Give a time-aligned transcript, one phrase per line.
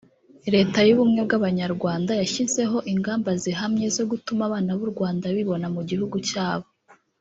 [0.55, 6.67] Leta y’Ubumwe bw’Abanyarwanda yashyizeho ingamba zihamye zo gutuma abana b’u Rwanda bibona mu gihugu cyabo